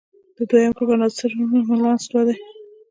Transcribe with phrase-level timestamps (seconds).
[0.37, 2.35] د دویم ګروپ د عنصرونو ولانس دوه دی.